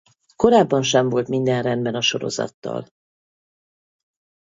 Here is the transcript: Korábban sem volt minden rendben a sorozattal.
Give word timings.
Korábban 0.35 0.81
sem 0.81 1.09
volt 1.09 1.27
minden 1.27 1.61
rendben 1.63 1.95
a 1.95 2.01
sorozattal. 2.01 2.85